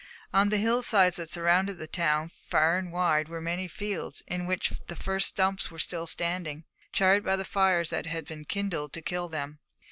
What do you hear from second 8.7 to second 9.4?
to kill